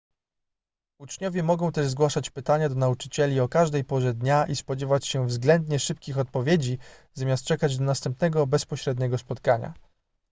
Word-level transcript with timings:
uczniowie 0.97 1.43
mogą 1.43 1.71
też 1.71 1.87
zgłaszać 1.87 2.29
pytania 2.29 2.69
do 2.69 2.75
nauczycieli 2.75 3.39
o 3.39 3.47
każdej 3.49 3.83
porze 3.83 4.13
dnia 4.13 4.45
i 4.47 4.55
spodziewać 4.55 5.07
się 5.07 5.27
względnie 5.27 5.79
szybkich 5.79 6.17
odpowiedzi 6.17 6.77
zamiast 7.13 7.45
czekać 7.45 7.77
do 7.77 7.83
następnego 7.83 8.47
bezpośredniego 8.47 9.17
spotkania 9.17 9.73